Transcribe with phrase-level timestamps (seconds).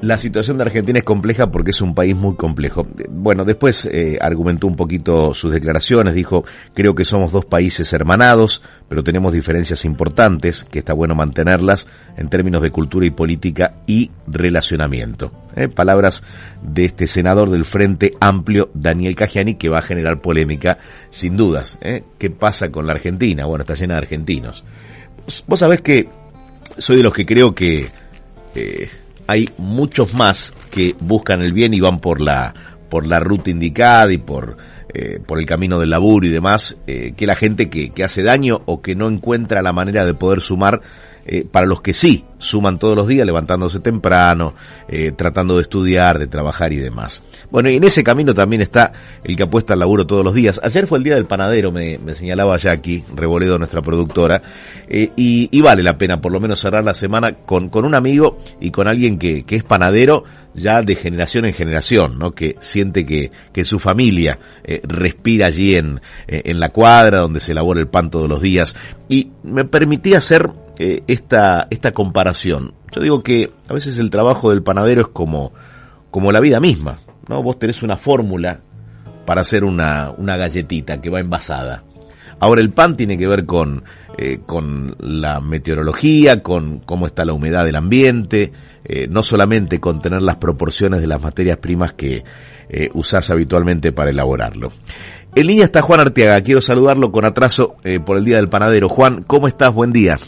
[0.00, 2.86] La situación de Argentina es compleja porque es un país muy complejo.
[3.10, 8.62] Bueno, después eh, argumentó un poquito sus declaraciones, dijo, creo que somos dos países hermanados,
[8.88, 14.12] pero tenemos diferencias importantes, que está bueno mantenerlas en términos de cultura y política y
[14.28, 15.32] relacionamiento.
[15.56, 16.22] Eh, palabras
[16.62, 20.78] de este senador del Frente Amplio, Daniel Cagiani, que va a generar polémica,
[21.10, 21.76] sin dudas.
[21.80, 22.04] Eh.
[22.18, 23.46] ¿Qué pasa con la Argentina?
[23.46, 24.64] Bueno, está llena de argentinos.
[25.48, 26.08] Vos sabés que
[26.76, 27.88] soy de los que creo que
[29.28, 32.54] hay muchos más que buscan el bien y van por la
[32.88, 34.56] por la ruta indicada y por
[34.92, 38.22] eh, por el camino del laburo y demás eh, que la gente que, que hace
[38.22, 40.80] daño o que no encuentra la manera de poder sumar
[41.30, 44.54] eh, para los que sí suman todos los días, levantándose temprano,
[44.88, 47.22] eh, tratando de estudiar, de trabajar y demás.
[47.50, 48.92] Bueno, y en ese camino también está
[49.24, 50.58] el que apuesta al laburo todos los días.
[50.62, 54.40] Ayer fue el día del panadero, me, señalaba Jackie, Reboledo, nuestra productora,
[54.88, 58.38] eh, y, vale la pena por lo menos cerrar la semana con, con un amigo
[58.58, 62.32] y con alguien que, que es panadero ya de generación en generación, ¿no?
[62.32, 64.38] que siente que, que su familia
[64.84, 68.74] respira allí en, en la cuadra donde se elabora el pan todos los días.
[69.08, 72.74] Y me permití hacer eh, esta, esta comparación.
[72.92, 75.52] Yo digo que a veces el trabajo del panadero es como,
[76.10, 77.42] como la vida misma, ¿no?
[77.42, 78.60] Vos tenés una fórmula
[79.26, 81.84] para hacer una, una galletita que va envasada.
[82.40, 83.82] Ahora el pan tiene que ver con,
[84.16, 88.52] eh, con la meteorología, con cómo está la humedad del ambiente,
[88.84, 92.24] eh, no solamente con tener las proporciones de las materias primas que
[92.68, 94.72] eh, usás habitualmente para elaborarlo.
[95.34, 98.88] En línea está Juan Arteaga, quiero saludarlo con atraso por el Día del Panadero.
[98.88, 99.72] Juan, ¿cómo estás?
[99.72, 100.18] Buen día.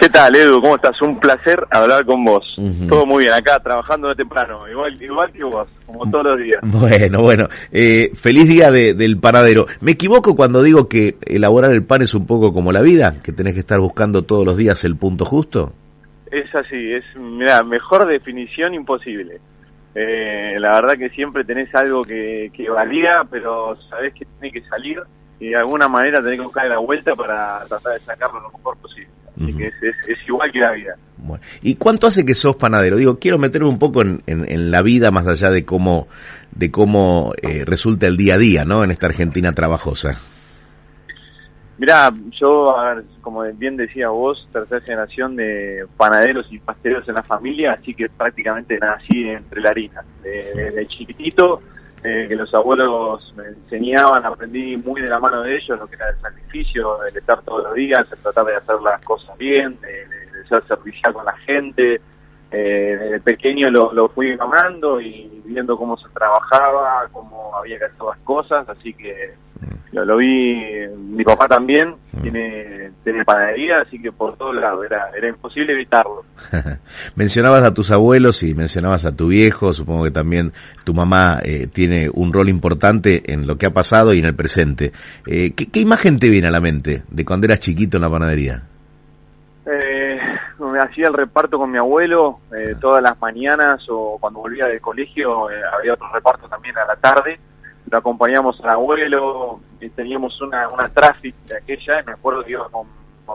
[0.00, 0.62] ¿Qué tal, Edu?
[0.62, 1.00] ¿Cómo estás?
[1.02, 2.56] Un placer hablar con vos.
[2.88, 6.60] Todo muy bien, acá trabajando de temprano, igual, igual que vos, como todos los días.
[6.62, 7.48] Bueno, bueno.
[7.70, 9.66] Eh, feliz día del panadero.
[9.80, 13.16] ¿Me equivoco cuando digo que elaborar el pan es un poco como la vida?
[13.22, 15.74] ¿Que tenés que estar buscando todos los días el punto justo?
[16.32, 19.38] Es así, es, mira, mejor definición imposible.
[19.94, 24.66] Eh, la verdad que siempre tenés algo que, que valía, pero sabés que tiene que
[24.66, 24.98] salir
[25.40, 28.76] y de alguna manera tenés que buscar la vuelta para tratar de sacarlo lo mejor
[29.40, 30.96] posible que es, igual que la vida.
[31.62, 32.96] ¿Y cuánto hace que sos panadero?
[32.96, 36.08] Digo, quiero meterme un poco en, en, la vida más allá de cómo,
[36.52, 38.84] de cómo eh, resulta el día a día, ¿no?
[38.84, 40.18] En esta Argentina trabajosa.
[41.78, 42.74] Mirá, yo,
[43.22, 48.08] como bien decía vos, tercera generación de panaderos y pasteleros en la familia, así que
[48.10, 50.04] prácticamente nací entre la harina.
[50.22, 51.62] Desde de chiquitito
[52.02, 55.96] eh, que los abuelos me enseñaban, aprendí muy de la mano de ellos lo que
[55.96, 59.78] era el sacrificio, el estar todos los días, el tratar de hacer las cosas bien,
[59.80, 60.06] de,
[60.48, 62.00] ser servicial con la gente.
[62.52, 67.84] Eh, desde pequeño lo, lo fui amando y viendo cómo se trabajaba, cómo había que
[67.84, 69.34] hacer las cosas, así que
[69.92, 70.56] lo, vi,
[70.96, 72.22] mi papá también mm.
[72.22, 76.24] tiene, tiene panadería, así que por todos lados era, era imposible evitarlo.
[77.16, 80.52] mencionabas a tus abuelos y mencionabas a tu viejo, supongo que también
[80.84, 84.34] tu mamá eh, tiene un rol importante en lo que ha pasado y en el
[84.34, 84.92] presente.
[85.26, 88.62] Eh, ¿qué, imagen te viene a la mente de cuando eras chiquito en la panadería?
[89.66, 90.18] Eh,
[90.58, 94.80] me hacía el reparto con mi abuelo eh, todas las mañanas o cuando volvía del
[94.80, 97.38] colegio había otro reparto también a la tarde
[97.90, 102.52] lo acompañamos al abuelo, y teníamos una, una traffic de aquella, y me acuerdo que
[102.52, 102.86] iba con,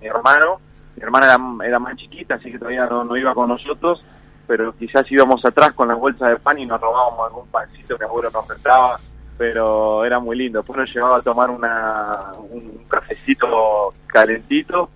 [0.00, 0.60] mi hermano,
[0.96, 4.02] mi hermana era, era, más chiquita, así que todavía no, iba con nosotros,
[4.46, 8.04] pero quizás íbamos atrás con las bolsas de pan y nos robábamos algún pancito que
[8.04, 8.98] el abuelo nos prestaba,
[9.36, 10.60] pero era muy lindo.
[10.60, 14.88] Después nos llevaba a tomar una, un cafecito calentito,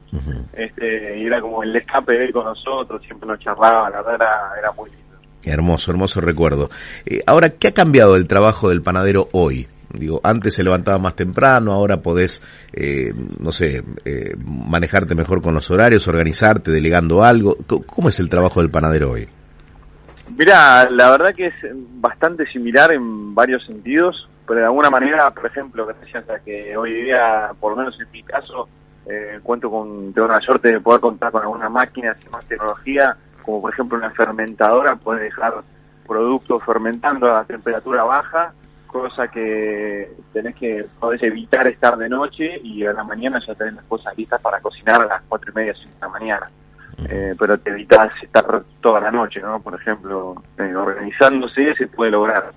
[0.52, 4.14] este, y era como el escape de él con nosotros, siempre nos charlaba, la verdad
[4.14, 5.01] era, era muy lindo.
[5.44, 6.70] Hermoso, hermoso recuerdo.
[7.05, 9.67] Eh, ahora, ¿qué ha cambiado el trabajo del panadero hoy?
[9.93, 15.55] Digo, antes se levantaba más temprano, ahora podés, eh, no sé, eh, manejarte mejor con
[15.55, 17.56] los horarios, organizarte, delegando algo.
[17.87, 19.28] ¿Cómo es el trabajo del panadero hoy?
[20.34, 21.55] Mira, la verdad que es
[22.00, 27.02] bastante similar en varios sentidos, pero de alguna manera, por ejemplo, gracias a que hoy
[27.02, 28.69] día, por lo menos en mi caso,
[29.43, 33.61] cuento con, tengo la suerte de poder contar con algunas máquinas y más tecnología, como
[33.61, 35.55] por ejemplo una fermentadora, puede dejar
[36.06, 38.53] productos fermentando a temperatura baja,
[38.87, 43.75] cosa que tenés que podés evitar estar de noche y a la mañana ya tenés
[43.75, 46.50] las cosas listas para cocinar a las cuatro y media, cinco de la mañana.
[47.09, 49.61] eh, pero te evitas estar toda la noche, ¿no?
[49.61, 52.53] Por ejemplo, eh, organizándose se puede lograr.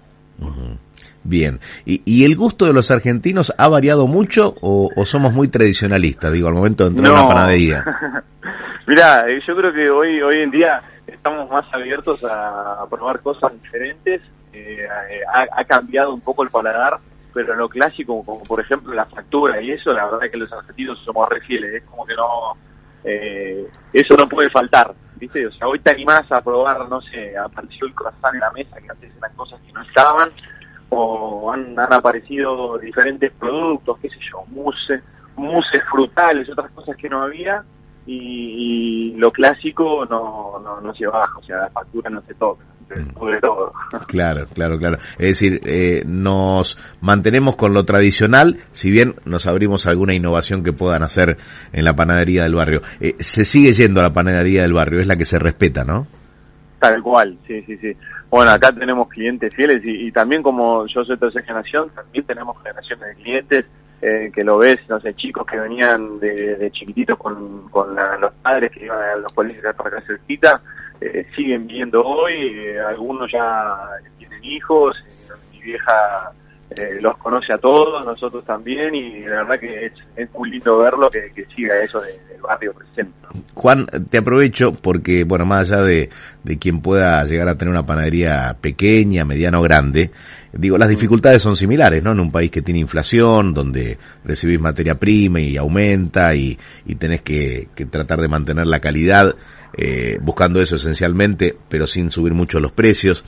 [1.26, 1.60] Bien.
[1.86, 6.48] ¿Y, ¿Y, el gusto de los argentinos ha variado mucho o, somos muy tradicionalistas, digo,
[6.48, 7.84] al momento de entrar a una panadería?
[8.88, 13.52] Mirá, eh, yo creo que hoy, hoy en día estamos más abiertos a probar cosas
[13.62, 14.22] diferentes.
[14.54, 14.88] Eh,
[15.28, 16.98] ha, cambiado un poco el paladar,
[17.34, 20.52] pero lo clásico, como por ejemplo la factura y eso, la verdad es que los
[20.54, 21.74] argentinos somos re fieles.
[21.74, 22.56] Es como que no.
[23.04, 25.46] Eh, eso no puede faltar, ¿viste?
[25.46, 28.80] O sea, hoy te animás a probar, no sé, apareció el croissant en la mesa,
[28.80, 30.32] que antes eran cosas que no estaban
[30.90, 35.02] o han, aparecido diferentes productos, qué sé yo, mousse,
[35.36, 37.64] muses frutales, otras cosas que no había,
[38.06, 42.64] y, lo clásico no, no, no se baja, o sea, la factura no se toca.
[43.18, 43.42] Sobre mm.
[43.42, 43.74] todo.
[44.08, 44.98] Claro, claro, claro.
[45.18, 50.74] Es decir, eh, nos mantenemos con lo tradicional, si bien nos abrimos alguna innovación que
[50.74, 51.38] puedan hacer
[51.74, 52.82] en la panadería del barrio.
[53.00, 56.06] Eh, se sigue yendo a la panadería del barrio, es la que se respeta, ¿no?
[56.80, 57.96] Tal cual, sí, sí, sí.
[58.30, 63.08] Bueno, acá tenemos clientes fieles y, también como yo soy tercera generación, también tenemos generaciones
[63.08, 63.66] de clientes
[64.08, 68.72] eh, que lo ves, no sé, chicos que venían de, chiquititos con, con los padres
[68.72, 70.62] que iban a los colegios para acá cerquita,
[71.02, 73.76] eh, siguen viendo hoy, eh, algunos ya
[74.20, 74.96] tienen hijos,
[75.52, 76.32] mi vieja
[76.72, 80.80] eh, los conoce a todos, nosotros también, y la verdad que es, es muy lindo
[80.80, 83.14] verlo que, siga eso del barrio presente.
[83.54, 86.10] Juan, te aprovecho porque, bueno, más allá de,
[86.44, 90.10] de quien pueda llegar a tener una panadería pequeña, mediana o grande,
[90.54, 90.92] digo, las mm.
[90.92, 92.14] dificultades son similares, ¿no?
[92.14, 97.22] En un país que tiene inflación, donde recibís materia prima y aumenta y, y tenés
[97.22, 99.36] que, que tratar de mantener la calidad,
[99.78, 103.24] eh, buscando eso esencialmente, pero sin subir mucho los precios.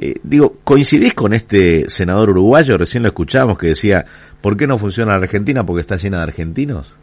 [0.00, 2.78] Eh, digo, ¿coincidís con este senador uruguayo?
[2.78, 4.04] Recién lo escuchábamos que decía,
[4.40, 5.66] ¿por qué no funciona la Argentina?
[5.66, 6.96] Porque está llena de argentinos.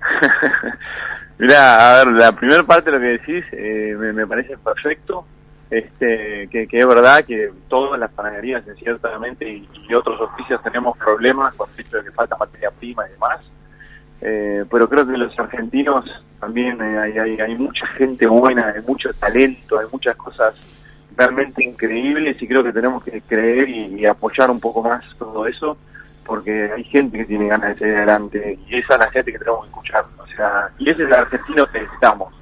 [1.38, 5.26] Mira, a ver, la primera parte de lo que decís eh, me, parece perfecto.
[5.70, 11.68] Este, que, es verdad que todas las panaderías, ciertamente, y, otros oficios tenemos problemas con
[11.74, 13.40] el hecho de que falta materia prima y demás.
[14.22, 16.04] Eh, pero creo que los argentinos
[16.40, 20.54] también hay, hay, hay mucha gente buena, hay mucho talento, hay muchas cosas
[21.18, 25.76] realmente increíbles y creo que tenemos que creer y, apoyar un poco más todo eso
[26.24, 29.38] porque hay gente que tiene ganas de seguir adelante y esa es la gente que
[29.38, 30.04] tenemos que escuchar.
[30.18, 32.34] O sea, y ese es el argentino que necesitamos.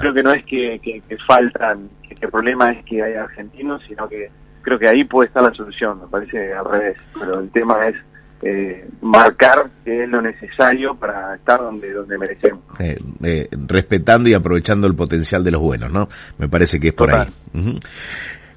[0.00, 4.06] Creo que no es que, que, faltan, que, el problema es que hay argentinos, sino
[4.06, 4.30] que
[4.60, 6.98] creo que ahí puede estar la solución, me parece al revés.
[7.18, 7.96] Pero el tema es
[8.42, 12.62] eh, marcar que es lo necesario para estar donde, donde merecemos.
[12.78, 16.08] Eh, eh, respetando y aprovechando el potencial de los buenos, ¿no?
[16.38, 17.28] Me parece que es por ahí.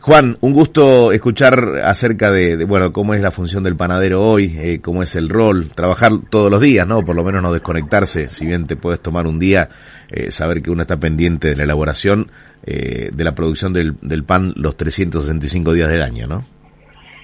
[0.06, 4.80] Juan, un gusto escuchar acerca de, bueno, cómo es la función del panadero hoy, eh,
[4.80, 7.04] cómo es el rol, trabajar todos los días, ¿no?
[7.04, 9.68] Por lo menos no desconectarse, si bien te puedes tomar un día,
[10.12, 12.30] eh, saber que uno está pendiente de la elaboración,
[12.68, 16.44] eh, de la producción del, del pan los 365 días del año, ¿no?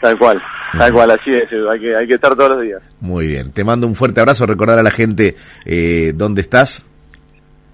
[0.02, 0.42] Tal cual,
[0.78, 2.82] tal cual, así es, hay que, hay que estar todos los días.
[3.00, 5.36] Muy bien, te mando un fuerte abrazo, recordar a la gente
[5.66, 6.86] eh, dónde estás,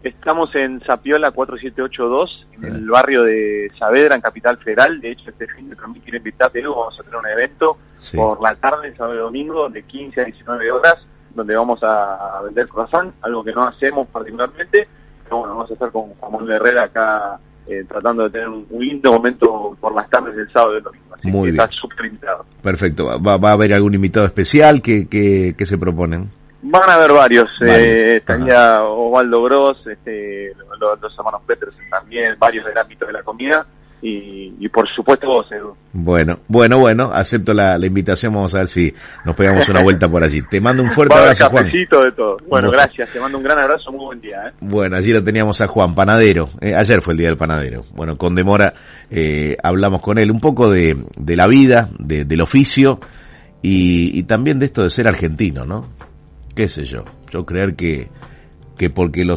[0.04, 5.02] Estamos en Zapiola 4782, en el barrio de Saavedra, en Capital Federal.
[5.02, 7.78] De hecho, este fin de también quiero invitarte, vamos a tener un evento
[8.14, 11.00] por la tarde, sábado y domingo, de 15 a 19 horas,
[11.34, 14.88] donde vamos a, vender croissant, algo que no hacemos particularmente.
[15.24, 18.68] Pero bueno, vamos a estar con Juan Manuel Herrera acá eh, tratando de tener un,
[18.80, 21.07] lindo momento por las tardes del sábado y domingo.
[21.18, 21.64] Así Muy que bien.
[21.64, 22.46] está súper invitado.
[22.62, 23.20] Perfecto.
[23.20, 26.30] ¿Va, ¿Va, a haber algún invitado especial que, que, que se proponen?
[26.62, 27.50] Van a haber varios.
[27.62, 33.66] Eh, estaría Osvaldo Gross, este, los, hermanos Peterson también, varios del ámbito de la comida.
[34.02, 35.76] Y, por supuesto vos, Edu.
[35.94, 38.94] Bueno, bueno, bueno, acepto la, invitación, vamos a ver si
[39.26, 40.42] nos pegamos una vuelta por allí.
[40.44, 41.72] Te mando un fuerte abrazo, Juan.
[41.72, 42.38] de todo.
[42.48, 44.48] Bueno, gracias, te mando un gran abrazo, muy buen día.
[44.48, 44.52] ¿eh?
[44.60, 46.50] Bueno, allí lo teníamos a Juan, panadero.
[46.62, 47.84] Eh, ayer fue el día del panadero.
[47.96, 48.74] Bueno, con demora
[49.10, 53.00] eh, hablamos con él un poco de, de la vida, de, del oficio
[53.62, 55.98] y, y también de esto de ser argentino, ¿no?
[56.58, 58.10] qué sé yo, yo creer que,
[58.80, 59.36] que porque los